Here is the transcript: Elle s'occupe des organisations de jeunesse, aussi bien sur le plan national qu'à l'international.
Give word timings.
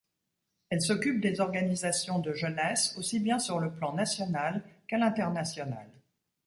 Elle 0.71 0.81
s'occupe 0.81 1.21
des 1.21 1.41
organisations 1.41 2.17
de 2.17 2.33
jeunesse, 2.33 2.95
aussi 2.97 3.19
bien 3.19 3.37
sur 3.37 3.59
le 3.59 3.69
plan 3.71 3.93
national 3.93 4.63
qu'à 4.87 4.97
l'international. 4.97 5.87